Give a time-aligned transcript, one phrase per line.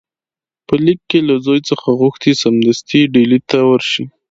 [0.67, 4.03] په لیک کې له زوی څخه غوښتي سمدستي ډهلي ته ورشي.